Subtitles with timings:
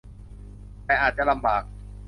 [0.85, 1.63] แต่อาจจะลำบาก